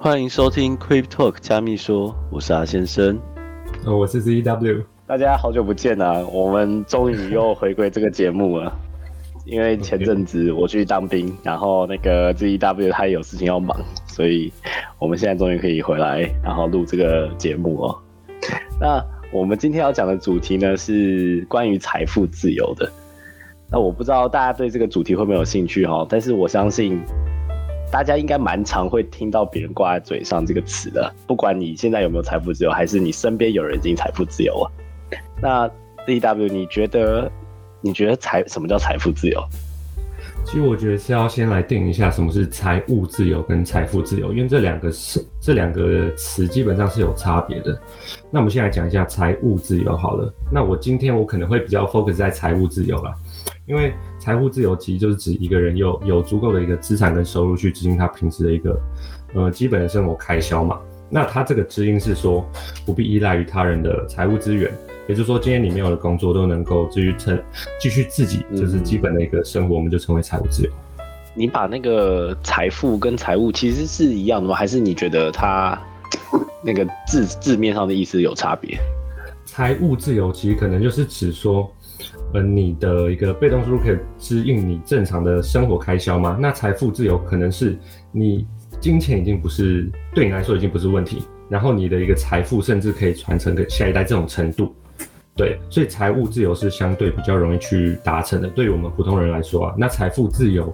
[0.00, 3.18] 欢迎收听 Crypto Talk 加密说，我是阿先生。
[3.84, 4.84] 呃，我是 ZW。
[5.08, 6.24] 大家好久不见啊！
[6.32, 8.72] 我们终于又回归这个节目了。
[9.44, 14.52] 因为前阵子我去当兵，然后那个 ZW 他有事情要忙，所以
[15.00, 17.98] 我们现在终于可以回来，然后录这个节目哦。
[18.80, 22.88] 那我们今天要讲的主题呢，是关于财富自由的。
[23.68, 26.06] 那我不知道大家对这个主题会不会有兴趣哈？
[26.08, 27.02] 但是我相信。
[27.90, 34.70] 大家应该蛮常会听到别人挂在嘴上这个词的，不管你现在有没有财富自由，还是你身边有人已经财富自由了。
[35.40, 35.70] 那
[36.06, 37.30] D W，你觉得
[37.80, 39.42] 你觉得财什么叫财富自由？
[40.44, 47.78] 其实我觉得是要先来定一下什么是财务自由跟财富自由，因为这两个是这两个词基本上是有差别的。
[48.30, 50.30] 那我们先来讲一下财务自由好了。
[50.52, 53.14] 那我今天我可能会比较 focus 在财务自由了，
[53.66, 53.94] 因为。
[54.28, 58.78] 财务自由其实就是指一个人有有足够的一个资产跟收入去执行他平时的一个
[59.32, 60.78] 呃基本的生活开销嘛。
[61.08, 62.46] 那他这个知音是说
[62.84, 64.70] 不必依赖于他人的财务资源，
[65.08, 67.42] 也就是说今天你没有的工作都能够继续成
[67.80, 70.70] 继续自己就是基本的一个生活，我们就成为财务自由。
[71.32, 74.54] 你把那个财富跟财务其实是一样的吗？
[74.54, 75.80] 还是你觉得它
[76.62, 78.78] 那个字字面上的意思有差别？
[79.46, 81.72] 财务自由其实可能就是指说。
[82.34, 86.36] 呃，你的一个被动收入可以支应你正常的生活开销吗？
[86.40, 87.76] 那财富自由可能是
[88.12, 88.46] 你
[88.80, 94.74] 金钱已经不是对你来说已经不是问题，然后你的一个财富甚至可以传承给下一代这种程度。
[95.34, 98.48] 对，所以财务自由是相对比较容易去达成的。
[98.50, 100.66] 对于我们普通人来说啊，那财富自由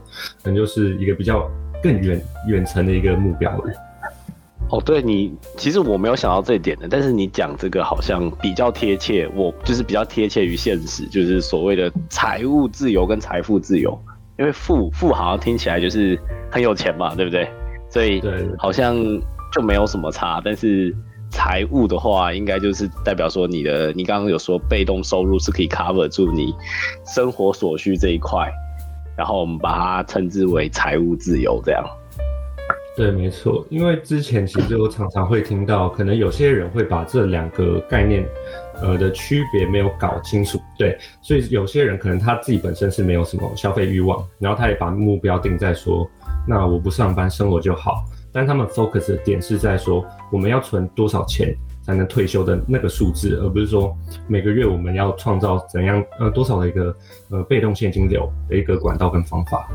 [0.42, 1.50] 可能就是一个比较
[1.82, 3.72] 更远远程的一个目标了。
[4.74, 13.96] 哦，对你，其实我没有想到这一点的，但是你讲这个好像比较贴切，我就是比较贴切于现实，就是所谓的财务自由跟财富自由，
[14.36, 16.18] 因为富富好像听起来就是
[16.50, 17.48] 很有钱嘛，对不对？
[17.88, 18.20] 所以
[18.58, 18.96] 好像
[19.52, 20.92] 就没有什么差，但是
[21.30, 26.52] 财务的话，应该就是代表说你的，你刚刚有说被动收入是可以 cover 住你
[27.14, 28.50] 生活所需这一块，
[29.16, 31.84] 然后我们把它称之为财务自由这样。
[32.96, 38.24] 对，没错，因为之前其实我常常会听到，可能有些人会把这两个概念，
[38.80, 40.60] 呃的区别没有搞清楚。
[40.78, 46.08] 对，所以有些人可能他自己本身是没有什么消费欲望，然后他也把目标定在说，
[46.46, 48.04] 那我不上班生活就好。
[48.32, 53.92] 但他们 focus 的点是在说，我们要存多少钱才能退休的那个数字，而不是说
[54.28, 56.96] 每个月我们要创造怎样呃多少的一个
[57.30, 59.68] 呃被动现金流的一个管道跟方法。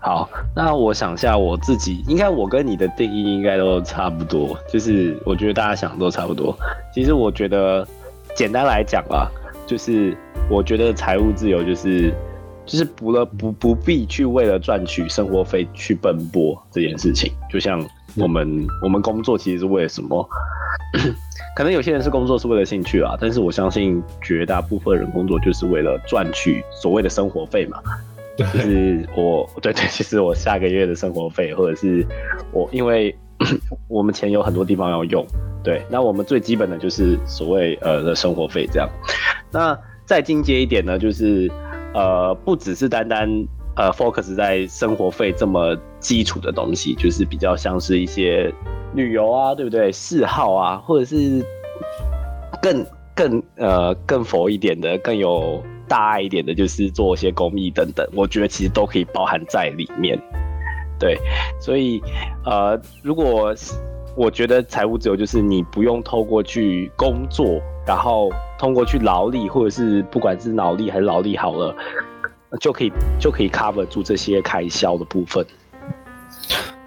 [0.00, 6.56] 好，那我想下我自己，应该我跟你的定义应该都差不多，就是我觉得大家想的都差不多。
[6.94, 7.86] 其实我觉得，
[8.34, 9.30] 简单来讲吧，
[9.66, 10.16] 就是
[10.48, 12.14] 我觉得财务自由就是，
[12.64, 17.32] 就是不了不不必去为了赚取生活费去奔波这件事情。
[17.50, 17.84] 就像
[18.16, 20.26] 我们我们工作其实是为了什么？
[21.56, 27.78] 可能有些人是工作是为了兴趣啊，但是我相信绝大部分人工作就是为了赚取所谓的生活费嘛。
[28.38, 32.06] 就是我，对对，其实我下个月的生活费，或者是
[32.52, 33.12] 我，因为
[33.90, 35.26] 我们钱有很多地方要用，
[35.64, 38.88] 对，那我们最基本的就是所谓呃的生活费这样。
[39.50, 39.76] 那
[40.06, 41.50] 再进阶一点呢，就是
[41.94, 43.28] 呃不只是单单
[43.74, 48.54] 呃 focus 在生活费这么基础的东西，就是比较像是一些
[48.94, 49.90] 旅游啊，对不对？
[49.90, 51.44] 嗜好啊，或者是
[52.62, 55.60] 更更呃更佛一点的，更有。
[55.88, 60.16] 大爱一点的，就是做一些公益等等，我觉得其实都可以包含在里面。
[61.00, 61.16] 对，
[61.60, 62.02] 所以
[62.44, 63.54] 呃，如果
[64.16, 71.74] 我觉得财务自由就是你不用透过去工作，然后通过去劳力，或者是不管是脑力还是劳力好了，
[72.60, 75.46] 就可以就可以 cover 住这些开销的部分。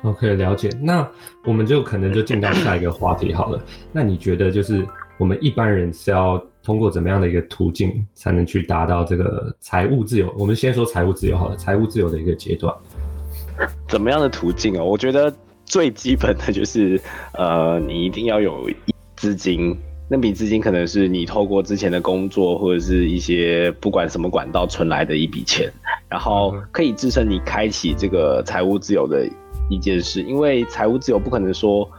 [0.03, 0.69] OK，了解。
[0.81, 1.07] 那
[1.45, 3.59] 我们就可能就进到下一个话题好了。
[3.91, 4.85] 那你觉得就是
[5.17, 6.41] 我们一般人是要？
[6.63, 10.31] 通过怎么样的一个途径才能去达到这个财务自由？
[10.37, 12.71] 我们先说财务自由好了，财务自由的一个阶段，
[13.87, 14.83] 怎么样的途径啊？
[14.83, 15.33] 我觉得
[15.65, 17.01] 最基本的就是，
[17.33, 18.69] 呃，你一定要有
[19.15, 19.75] 资金，
[20.07, 25.71] 那笔资金可能是你透过之前的工作或者是一些不管什么管道存来的一笔钱，
[26.07, 29.27] 然后可以支撑你开启这个财务自由的
[29.67, 30.21] 一件事。
[30.21, 31.89] 因为财务自由不可能说。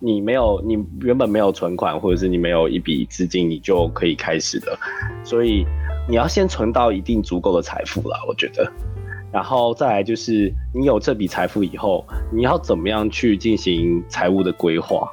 [0.00, 4.78] 你没有，你原本没有存款，或者是你没有一笔资金，你就可以开始的。
[5.24, 5.66] 所以
[6.08, 8.70] 你要先存到一定足够的财富了，我觉得。
[9.32, 15.08] 然后再来就是你有这笔财富以后，你要怎么样去进行财务的规划？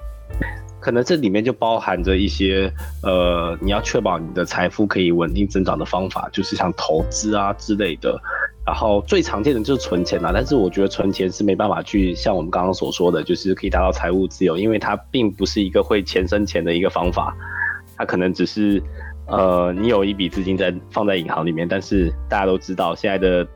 [0.79, 2.71] 可能这里面就包含着一些，
[3.01, 8.21] 呃，你要确保你的财富可以稳定增长的方法，就是像投资啊之类的。
[8.65, 17.35] 然后最常见的就是存钱啦，但是我觉得存钱是没办法去像我们刚刚所说的，就是可以达到财务自由，因为它并不是一个会钱生钱的一个方法，
[17.95, 18.81] 它可能只是
[19.27, 23.47] 呃你有一笔资金在放在银行里面，但是大家都知道现在的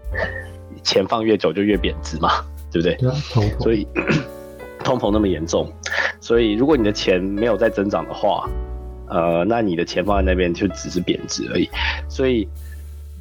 [0.84, 2.30] 钱放越久就越贬值嘛，
[2.72, 2.96] 对不对？
[2.96, 3.88] 对啊，通膨所以
[4.86, 5.68] 通膨那么严重，
[6.22, 8.48] 所以如果你的钱没有在增长的话，
[9.08, 11.68] 呃，那你的钱放在那边就只是贬值而已。
[12.08, 12.48] 所以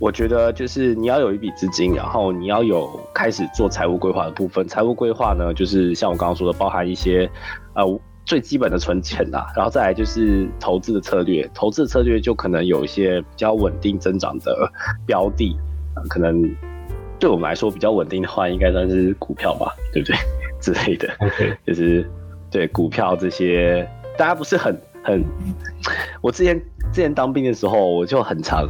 [0.00, 4.66] 我觉得就是你要有一笔资金，然后你要有开始做财务规划的部分。
[4.68, 7.28] 财务规划呢，就是像我刚刚说的，包含一些
[7.74, 11.50] 呃最基本的存钱啦，然后再来就是投资的策略。
[11.52, 14.70] 投资的策略就可能有一些比较稳定增长的
[15.04, 15.56] 标的，
[15.96, 16.42] 呃可能
[17.18, 20.16] 对我们来说比较稳定的话，应该算是股票吧，对不对？
[20.60, 21.08] 之类的。
[21.18, 22.08] OK，就是
[22.50, 25.24] 对股票这些，大家不是很很。
[26.20, 26.56] 我之前
[26.92, 28.68] 之前当兵的时候，我就很常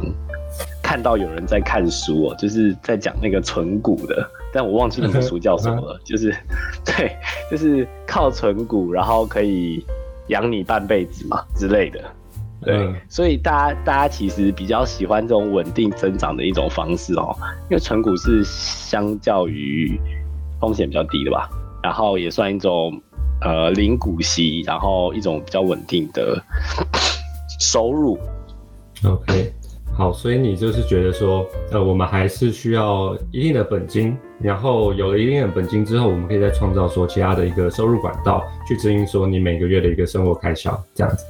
[0.89, 5.95] 看到有人在看书哦，就是在讲那个存股的，但我忘记那个书叫什么了。
[6.03, 6.35] 就是
[6.83, 7.15] 对，
[7.51, 9.85] 就是靠存股，然后可以
[10.29, 12.01] 养你半辈子嘛之类的。
[12.63, 17.37] 对，嗯所以大家大家其实比较喜欢这种稳定增长的一种方式哦，
[17.69, 19.95] 因为存股是相较于
[20.59, 21.47] 风险比较低的吧，
[21.83, 22.99] 然后也算一种
[23.41, 26.43] 呃零股息，然后一种比较稳定的
[27.59, 28.17] 收入。
[29.05, 29.53] OK，
[29.99, 41.25] 好，所以你就是觉得说，呃，我们还是需要一定的本金，然后有了一定的本金之后，我们可以再创造说其他的一个收入管道，去支应说你每个月的一个生活开销，这样子。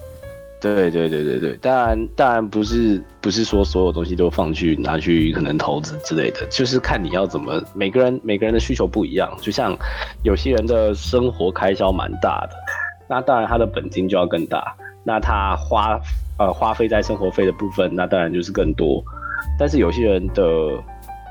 [0.62, 9.76] 对对对对对，当然当然不是不是说所有东西都放去拿去可能投资之类的，就是看你要怎么，每个人每个人的需求不一样，就像
[10.22, 12.56] 有些人的生活开销蛮大的，
[13.10, 14.76] 那当然他的本金就要更大，
[15.10, 16.00] 那他花
[16.38, 19.04] 呃花费在生活费的部分，那当然就是更多，
[19.58, 20.44] 但是有些人的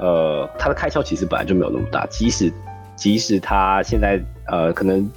[0.00, 2.52] 呃他的开销其实本来就没有那么大，即使
[2.96, 5.08] 即使他现在呃可能。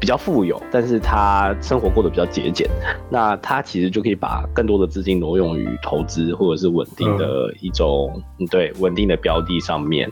[0.00, 2.68] 比较富有，但是他生活过得比较节俭，
[3.08, 10.06] 那他其实就可以把更多的资金挪用于投资或者是稳定的一种、对稳定的标的上面，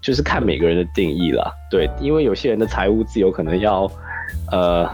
[0.00, 1.52] 就是看每个人的定义了。
[1.68, 3.90] 对，因为有些人的财务自由可能要
[4.52, 4.88] 呃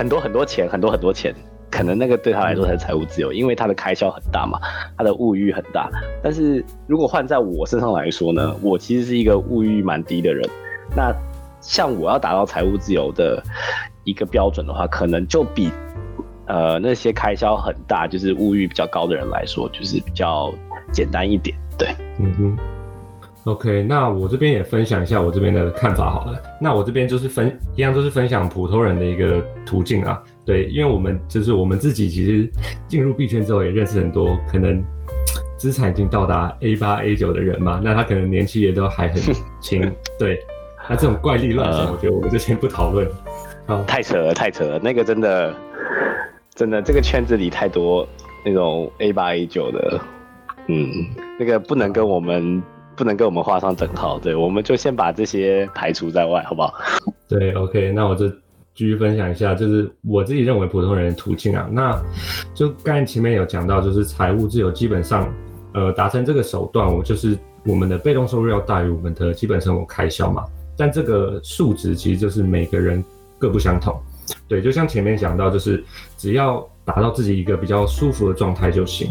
[0.00, 1.34] 很多很多钱，很多很多钱，
[1.70, 4.58] 可能那个对他来说才是财务自由，因为他的开销很大嘛，
[4.96, 5.90] 他的物欲很大。
[6.22, 10.48] 但是如果换在我身上来说呢，我其实是一个物欲蛮低的人，
[10.96, 11.14] 那。
[11.62, 13.42] 像我要达到财务自由的
[14.04, 15.70] 一个标准的话，可能就比
[16.46, 20.50] 呃那些开销很大，就是物欲比较高的人来说，就是比较
[20.90, 21.54] 简单一点。
[21.76, 22.79] 对，嗯哼。
[23.50, 26.40] OK，那我这边也分享一下我这边的看法好了。
[26.60, 30.22] 那我这边就是分一样，都是分享普通人的一个途径啊。
[30.44, 32.48] 对，因为我们就是我们自己其实
[32.86, 34.82] 进入币圈之后，也认识很多可能
[35.58, 37.80] 资产已经到达 A 八 A 九的人嘛。
[37.82, 39.20] 那他可能年纪也都还很
[39.60, 40.38] 轻，对。
[40.88, 43.08] 那这种怪力乱神，我觉得我们就先不讨论。
[43.66, 45.54] 好，太扯了，太扯了，那个真的，
[46.54, 48.06] 真的，这个圈子里太多
[48.44, 50.00] 那种 A 八 A 九的，
[50.66, 50.88] 嗯，
[51.38, 52.60] 那个不能跟我们
[53.00, 54.18] 不能跟我们画上等号。
[54.18, 56.74] 对，我们就先把这些排除在外，好不好？
[57.26, 58.28] 对，OK，那我就
[58.74, 61.66] 继续分享一下，就是我自己认为普通人的途径啊。
[61.72, 61.98] 那
[62.52, 65.32] 就刚才前面有讲到，就是财务自由，基本上，
[65.72, 70.44] 呃，达成这个手段，我就是我们的被动收入要大于我们的基本生活开销嘛。
[70.76, 73.02] 但这个数值其实就是每个人
[73.38, 73.98] 各不相同，
[74.46, 75.82] 对，就像前面讲到，就是
[76.18, 79.10] 只要达到自己一个比较舒服的状态就行。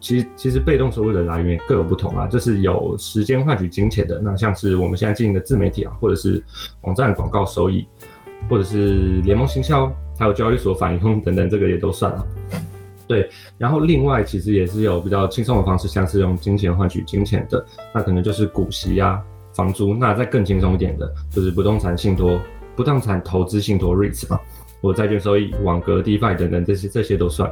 [0.00, 6.42] 其实其实被动收入的来源各有不同啊，就是有时间换取金钱的，那像是我们现在经营的自媒体啊，或者是
[6.82, 7.86] 网站广告收益，
[8.48, 12.26] 或者是联盟行销，还有交易所返佣等等，这个也都算啊。
[13.06, 17.64] 对，然后另外其实也是有比较轻松的方式，像是用金钱换取金钱的，
[17.94, 19.22] 那可能就是股息啊。
[19.54, 22.38] 房租，那再更轻松一点的，就是不动产信托、
[22.76, 24.38] 不动产投资信托 REITs 嘛，
[24.82, 27.50] 或债券收益、网格、DeFi 等等，这些这些都算。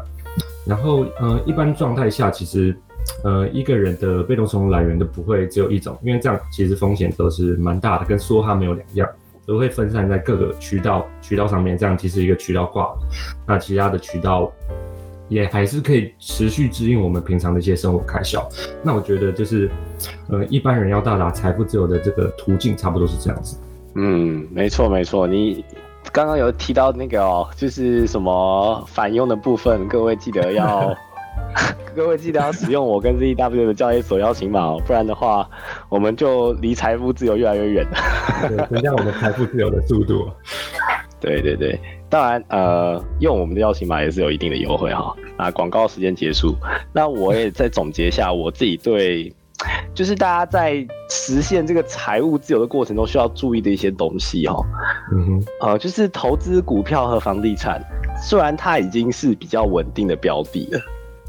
[0.67, 2.75] 然后，呃，一般状态下，其实，
[3.23, 9.09] 呃，一个人的被动收入来源都不会只有一种，因为这样其实风险都是蛮大的，跟梭哈没有两样，
[9.47, 12.99] 都会分散在各个渠道渠道上面，这样其实一个渠道挂了，
[13.47, 14.53] 那其他的渠道。
[15.31, 18.47] 也还是可以持续支应我们平常的一些生活开销。
[18.83, 19.71] 那我觉得就是，
[20.29, 23.57] 呃，一般人要到达财富自由的这个途径，差不多是这样子。
[23.95, 25.27] 嗯，没错没错。
[25.27, 25.65] 你
[26.15, 30.97] 刚刚有提到那个哦，就是什么反佣的部分，各位记得要，
[31.93, 35.51] 各位记得要使用我跟 ZW 的交易所邀请码哦，不然的话，
[35.89, 37.85] 我们就离财富自由越来越远。
[38.49, 40.31] 对，增加我们财富自由的速度。
[41.19, 41.77] 对对对，
[42.09, 45.13] 当然，呃，用我们的邀请码也是有一定的优惠哈。
[45.37, 46.55] 啊广告时间结束，
[46.93, 49.35] 那我也再总结一下我自己对
[49.95, 54.65] 就是大家在实现这个财务自由的过程中需要注意的一些东西哦。
[55.13, 57.81] 嗯哼，呃，就是投资股票和房地产，
[58.23, 60.81] 虽然它已经是比较稳定的标的了，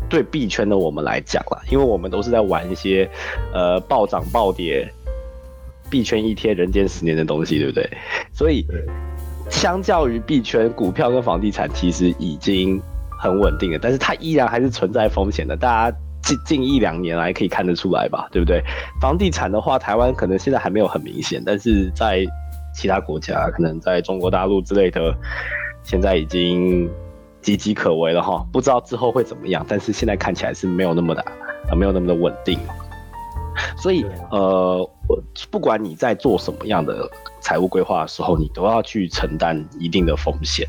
[0.10, 3.10] 对币圈的我们来讲啦，因为我们都是在玩一些
[3.54, 4.88] 呃暴涨暴跌、
[5.89, 7.89] 币圈一天人间十年的东西，对不对？
[8.34, 8.65] 所以
[9.50, 12.82] 相较于币圈，股票跟房地产其实已经
[13.20, 15.56] 很稳定了，但是它依然还是存在风险的。
[15.56, 18.62] 大家近近一两年来可以看得出来吧，对不对？
[19.00, 22.25] 房地产的话，台湾可能现在还没有很明显，但是在
[22.74, 25.15] 其他国家，可能在中国大陆之类的，
[25.84, 26.89] 现在已经
[27.44, 28.44] 岌岌可危了哈。
[28.51, 31.24] 不知道之后会怎么样，但是现在看起来是没有那么的，
[31.70, 32.60] 呃，没有那么的稳定。
[33.77, 34.89] 所以呃，
[35.51, 37.08] 不管你在做什么样的
[37.45, 40.67] 财务规划的时候，你都要去承担一定的风险。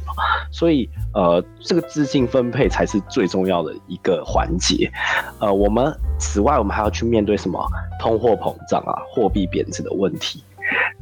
[0.53, 4.93] 所以，呃，这个资金分配才是最重要的一个环节。
[5.41, 7.67] 呃，我们此外，我们还要去面对什么
[7.99, 10.45] 通货膨胀啊、货币贬值的问题。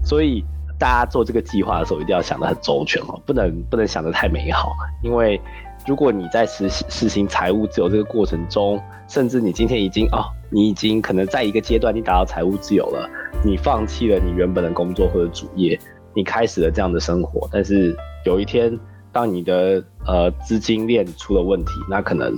[0.05, 0.45] 所以，
[0.79, 4.71] 大家做这个计划的时候，一定要想得很周全哦，不能不能想得太美好，
[5.03, 5.41] 因为
[5.87, 13.09] 如果你在实行实行财务自由这个过程中，甚至你今天已经哦，你已经可能在一个阶段你达到财务自由了，
[13.45, 15.79] 你放弃了你原本的工作或者主业，
[16.15, 18.79] 你开始了这样的生活，但是有一天
[19.13, 22.35] 当你的呃资金链出了问题，那可能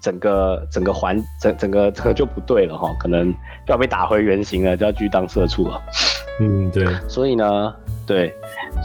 [0.00, 3.30] 整个整个环整整个这个就不对了哈，可能
[3.66, 5.78] 就要被打回原形了，就要去当社畜了。
[6.40, 7.74] 嗯，对，所以呢，
[8.06, 8.32] 对，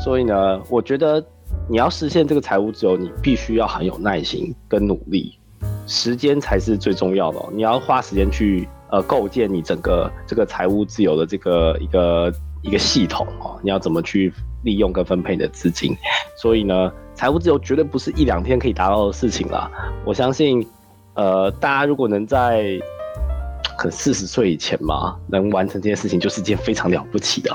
[0.04, 1.24] 所以呢，我觉得
[1.70, 5.38] 你要实现这个财务自由，你必须要很有耐心跟努力，
[5.88, 14.32] 时间才是最重要的、你要花时间去呃构建你整个这个财务自由的这个一个一个系统哦，你要怎么去
[14.64, 15.96] 利用跟分配你的资金。
[16.38, 19.72] 所以呢，财务自由绝对不是一两天可以达到的事情啦。
[20.06, 20.68] 我相信，
[21.14, 22.78] 呃，大家如果能在
[23.78, 27.50] 可能四十岁以前嘛，能完成这件事情，就是一件非常了不起的、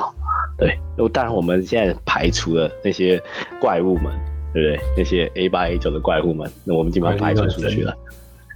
[0.59, 0.77] 对，
[1.13, 3.23] 当然我们现在排除了那些
[3.61, 4.13] 怪物们，
[4.53, 4.81] 对不对？
[4.97, 7.97] 那些 A 八 A 九的怪物们，那我们基本上排除出去了。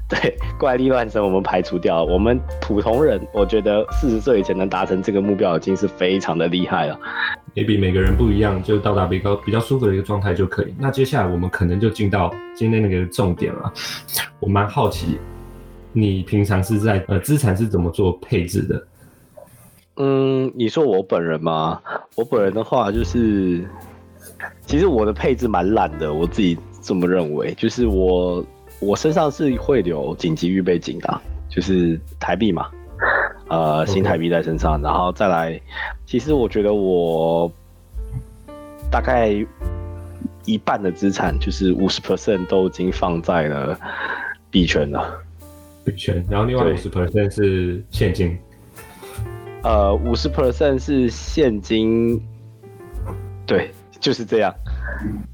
[0.08, 2.12] 对，怪力乱神我们排除掉了。
[2.12, 6.98] 我们普通人，我觉得四十岁以前能达成这个目标，已经是非常的厉害了。
[7.54, 10.74] 也比每个人不一样，就到达比较比较舒服的一个状态就可以。
[10.78, 13.72] 那接下来我们可能就进到今天那个重点了。
[14.40, 15.18] 我蛮好奇，
[15.92, 18.86] 你平常是在呃资产是怎么做配置的？
[19.96, 21.80] 嗯，你说我本人吗？
[22.14, 23.62] 我本人的话就是，
[24.66, 27.52] 其实我的配置蛮懒的，我自己这么认为。
[27.54, 28.44] 就是我
[28.80, 32.70] 我身上是会留紧急预备金的啊，就是台币嘛，
[33.48, 35.60] 呃，新台币在身上，然后再来，
[36.06, 37.52] 其实我觉得我
[38.90, 39.34] 大概
[40.46, 43.78] 一半的资产，就是五十 percent 都已经放在了
[44.50, 45.18] 币圈了。
[45.84, 48.38] 币圈，然后另外对五十 percent 是现金。
[49.62, 52.20] 呃，五十 percent 是现金，
[53.46, 54.52] 对，就是这样。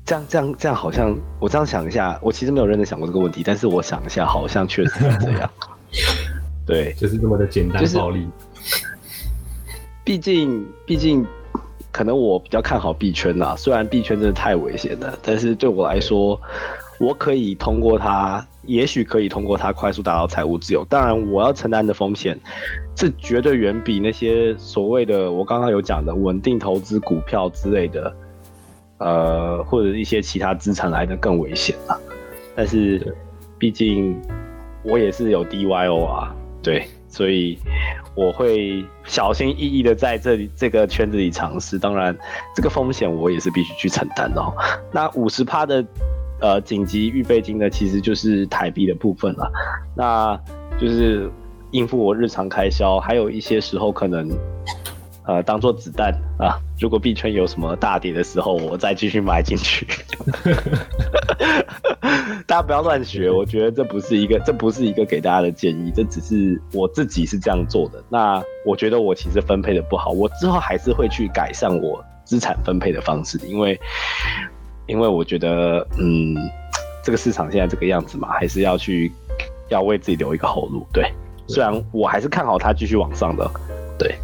[0.04, 5.50] 这样这样这样，好像我这样想一下，我其实没有认真想过这个问题，但是我想一下，好像确实是这样。
[6.66, 8.28] 对，就是这么的简单暴力。
[10.04, 11.26] 毕 竟毕竟，
[11.90, 16.38] 可能我比较看好币圈呐，虽然币圈真的太危险了，但是对我来说，
[17.00, 20.84] 我可以通过它，也许可以通过它快速达到财务自由。
[20.84, 22.38] 当然，我要承担的风险，
[22.94, 28.14] 这绝对远比那些所谓的我刚刚有讲的稳定投资股票之类的，
[28.98, 31.98] 呃，或者一些其他资产来的更危险啊。
[32.54, 33.16] 但是，
[33.58, 34.20] 毕竟
[34.84, 37.58] 我也是有 DYO 啊，对，所以
[38.14, 41.78] 我会小心翼翼的在这里这个圈子里尝试。
[41.78, 42.14] 当然，
[42.54, 44.52] 这个风险我也是必须去承担的哦。
[44.92, 45.82] 那五十趴的
[46.40, 49.50] 呃紧急预备金呢，其实就是台币的部分了，
[49.96, 50.38] 那
[50.80, 51.30] 就是
[51.70, 54.28] 应付我日常开销，还有一些时候可能。
[55.28, 56.56] 呃，当做子弹啊！
[56.80, 59.86] 如果币圈有什么大跌的时候，我再继续买进去。
[62.48, 68.02] 大家不要乱学，我觉得这不是一个，这不是一个给大家的建议，这只是我自己是这样做的。
[68.08, 73.78] 那我觉得我其实分配的不好，我之后还是会去改善我资产分配的方式，因为
[74.88, 76.34] 因为我觉得，嗯，
[77.04, 79.12] 这个市场现在这个样子嘛，还是要去
[79.68, 80.84] 要为自己留一个后路。
[80.92, 81.12] 对，
[81.46, 83.48] 虽然我还是看好它继续往上的，
[83.96, 84.14] 对。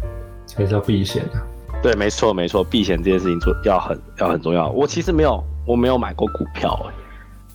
[0.55, 1.41] 还是要避险的。
[1.83, 4.69] 对，没错没错，避险这件事情做要很要很重要。
[4.69, 6.93] 我其实没有，我没有买过股票、欸，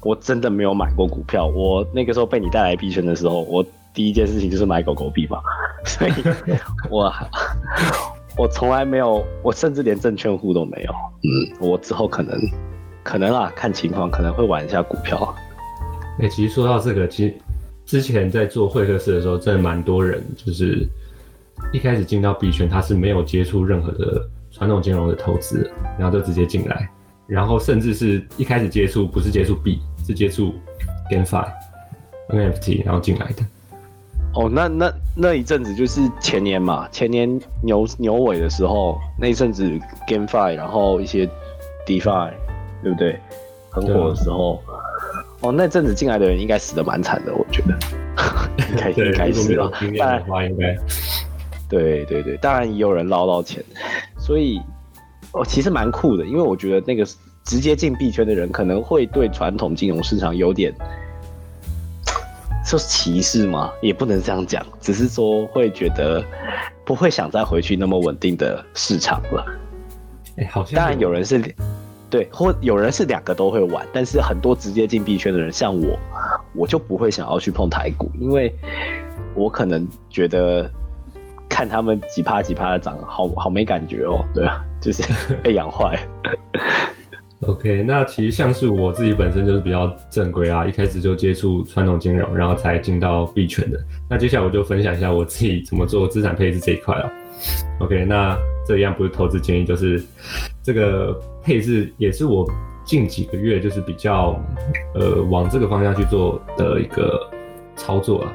[0.02, 1.46] 我真的没有买过股票。
[1.46, 3.64] 我那个时候被你带来币圈的时候，我
[3.94, 5.40] 第一件事情就是买狗狗币嘛，
[5.86, 6.12] 所以
[6.90, 7.10] 我
[8.36, 10.92] 我从来没有，我甚至连证券户都没有。
[10.92, 12.38] 嗯，我之后可能
[13.02, 15.34] 可能啊，看情况可能会玩一下股票。
[16.20, 17.34] 哎、其实说到这个，其实
[17.86, 20.86] 之前在做会客室的时候，真的蛮多人就是
[21.72, 26.88] 一开始进到币圈，他是没有接触任何的传统金融的投资，然后就直接进来，
[27.26, 30.54] 然后甚至是一开始接触不是接触币，是接触
[31.10, 31.48] GameFi、
[32.28, 33.42] NFT，然后进来的。
[34.34, 39.68] 哦，那那那一阵子就是前年嘛，前年牛牛尾的时候，那一阵子
[40.06, 41.28] GameFi，然后一些
[41.84, 42.30] DeFi，
[42.82, 43.18] 对不对？
[43.70, 44.60] 很火的时候，
[45.40, 47.78] 哦，那阵子进来的人应该死的蛮惨的，我觉得，
[48.70, 49.70] 应该应该是吧。
[49.96, 50.08] 当
[50.40, 50.76] 然，应该，
[51.68, 53.62] 对对对，当然也有人捞到钱，
[54.18, 54.60] 所以
[55.32, 57.06] 哦，其实蛮酷的，因为我觉得那个
[57.44, 60.74] 直接进币圈的人可能会对传统金融市场有点。
[62.62, 63.72] 说歧视吗？
[63.80, 66.22] 也不能这样讲，只是说会觉得
[66.84, 69.46] 不会想再回去那么稳定的市场了。
[70.36, 71.38] 哎，好像当然有人是，
[72.10, 75.96] 对，或有人是两个都会玩，但是很多直接进币圈的人，像我，
[76.54, 78.52] 我就不会想要去碰台股，因为
[79.34, 80.68] 我可能觉得
[81.48, 84.24] 看他们几趴几趴的涨，好好没感觉哦。
[84.34, 85.04] 对啊，就是
[85.40, 85.96] 被养坏。
[87.46, 93.78] OK，那其实像是我自己本身就是比较正规啊，一开始就接触传统金融，然后才进到币圈的。
[94.10, 97.10] 那接下来我就分享一下我自己怎么做资产配置这一块啊。
[97.78, 98.36] OK，那
[98.66, 100.02] 这样不是投资建议，就是
[100.62, 102.48] 这个配置也是我
[102.84, 104.40] 近几个月就是比较
[104.94, 107.30] 呃往这个方向去做的一个
[107.76, 108.32] 操作啊。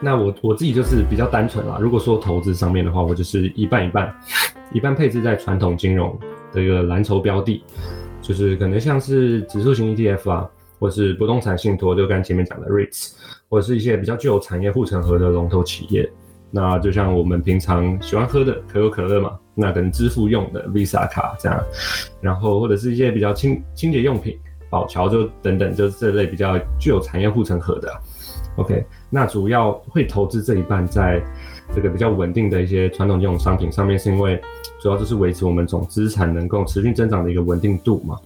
[0.00, 4.14] 那我我自己就是比较单纯啦，如果说投资上面的话，我就是一半一半，
[4.72, 6.18] 一半配置在传统金融
[6.52, 7.62] 的一个蓝筹标的。
[8.22, 10.50] 就是可能像是指数型 ETF 啊，
[10.80, 13.12] 或是不动产信托，就刚前面讲的 REITs，
[13.48, 16.10] 或者是一些比较具有产业护城河的龙头企业。
[16.56, 21.62] 那就像我们平常喜欢喝的可口可乐嘛，那可能支付用的 Visa 卡这样，
[22.22, 24.38] 然后或者是一些比较清清洁用品，
[24.70, 27.92] 宝乔就等等，就是这类比较具有产业护城河的。
[28.56, 31.22] OK，那主要会投资这一半在
[31.74, 34.40] 这个比较稳定的一些传统金融商品上面，是因为。
[34.78, 38.16] 主要就是维持我们总资产能够持续增长的一个稳定度嘛。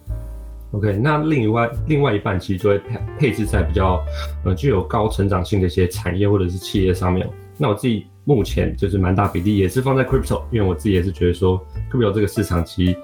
[0.72, 4.02] OK，那另外另外一半其实就会配配置在比较
[4.44, 7.26] 呃具有高成长性的一些产业或者是企业上面。
[7.60, 12.96] 那我自己目前就是蛮大比例也是放在 Crypto，因为我自己也是觉得说 Crypto 这个市场其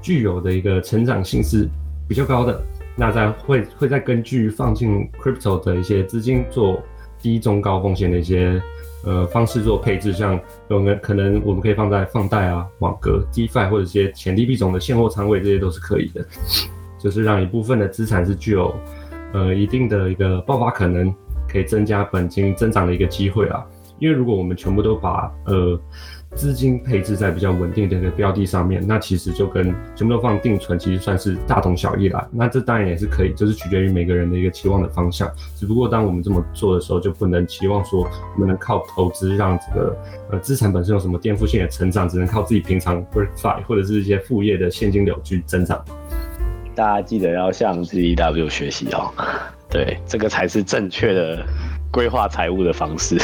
[0.00, 1.68] 具有的一个成长性是
[2.08, 2.60] 比较高的。
[2.96, 6.82] 那再会会再根据放进 Crypto 的一些资金做
[7.20, 8.60] 低中高风险的一些。
[9.06, 16.24] 呃，方式做配置，像有可可能我们可以放在放贷啊、网格、DeFi 或者一些潜力币种的现货仓位，这些都是可以的。
[16.98, 18.74] 就是让一部分的资产是具有
[19.34, 21.14] 呃一定的一个爆发可能，
[21.46, 23.62] 可以增加本金增长的一个机会啊。
[23.98, 25.78] 因为如果我们全部都把呃
[26.34, 32.28] 资金配置在比较稳定的一个标的上面，那其实就跟全部都放定存，其实算是大同小异啦。
[32.32, 35.30] 那这当然也是可以，就是取决于每个人的一个期望的方向。
[35.56, 38.00] 只不过当我们这么做的时候，就不能期望说
[38.34, 39.96] 我们能靠投资让这个
[40.32, 45.84] 呃资产本身有什么颠覆性的成长，只能靠自己平常 work fi 或者是一些副业的现金流去增长。
[46.74, 49.08] 大家记得要向 GEW 学习哦，
[49.70, 51.46] 对，这个才是正确的
[51.92, 53.16] 规划财务的方式。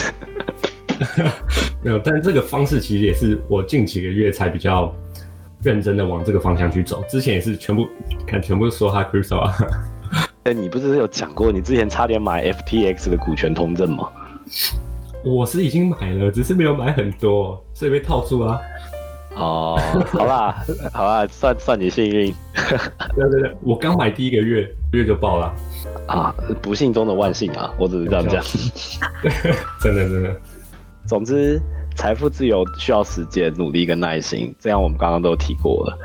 [1.82, 4.94] 没有，但这个方式其实也是我近几个月才比较
[5.62, 7.02] 认真的往这个方向去走。
[7.08, 7.86] 之前也是全部
[8.26, 9.54] 看全部说他 crypto 啊。
[10.44, 14.08] 哎，你不是有讲过你之前差点买 FTX 的股权通证吗？
[15.22, 18.58] 我是已经买了，只是没有买很多，所以被套住啊。
[19.36, 19.78] 哦，
[20.10, 22.34] 好啦，好啦，算算你幸运。
[23.14, 25.54] 对对对，我刚买第一个月月就爆了。
[26.06, 28.42] 啊，不幸中的万幸啊，我只是这样讲。
[29.80, 30.36] 真的 真的。
[31.11, 31.61] 总之，
[31.96, 34.55] 财富自由需要时间、努力跟耐心。
[34.61, 35.99] 这样我们刚刚都提过了，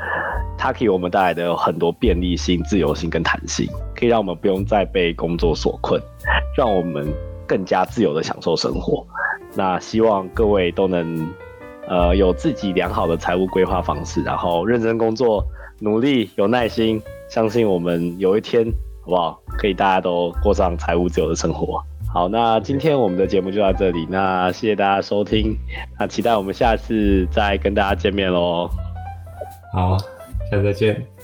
[0.58, 6.02] 它给我们带来的有很多便利性、自由性跟弹性，可以让我们不用再被工作所困，
[6.58, 7.06] 让我们
[7.46, 9.06] 更加自由的享受生活。
[9.54, 11.24] 那希望各位都能，
[11.86, 15.46] 呃，有自己良好的财务规划方式，然后认真工作、
[15.78, 18.64] 努力、有耐心，相信我们有一天，
[19.04, 19.40] 好不好？
[19.56, 21.80] 可以大家都过上财务自由的生活。
[22.16, 24.06] 好，那今天我们的节目就到这里。
[24.08, 25.54] 那谢谢大家收听，
[25.98, 28.70] 那期待我们下次再跟大家见面喽。
[29.70, 29.98] 好，
[30.50, 31.15] 下次再见。